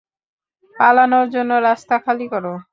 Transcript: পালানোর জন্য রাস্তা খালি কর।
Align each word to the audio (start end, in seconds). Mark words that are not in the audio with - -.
পালানোর 0.75 1.27
জন্য 1.29 1.51
রাস্তা 1.61 1.95
খালি 2.05 2.25
কর। 2.31 2.45